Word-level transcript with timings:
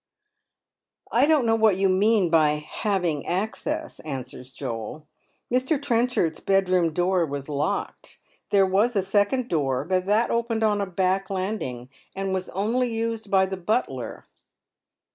"I 1.11 1.27
don't 1.27 1.45
know 1.45 1.53
what 1.53 1.77
you 1.77 1.87
mean 1.87 2.31
by 2.31 2.55
having 2.55 3.27
access," 3.27 3.99
answers 3.99 4.51
Joel." 4.51 5.05
Mr. 5.53 5.79
Trenchard's 5.79 6.39
bedroom 6.39 6.91
door 6.91 7.23
was 7.23 7.47
locked. 7.47 8.17
There 8.49 8.65
was 8.65 8.95
a 8.95 9.03
second 9.03 9.47
door, 9.47 9.83
but 9.85 10.07
that 10.07 10.31
opened 10.31 10.63
on 10.63 10.81
a 10.81 10.87
back 10.87 11.29
landing, 11.29 11.89
and 12.15 12.33
was 12.33 12.49
only 12.49 12.91
used 12.91 13.29
by 13.29 13.45
the 13.45 13.57
butler." 13.57 14.25